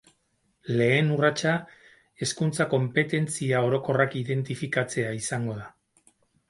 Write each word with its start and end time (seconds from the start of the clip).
Lehen 0.79 1.11
urratsa 1.15 1.51
Hezkuntza 2.25 2.67
konpetentzia 2.73 3.63
orokorrak 3.69 4.21
identifikatzea 4.25 5.15
izango 5.25 5.63
da. 5.63 5.71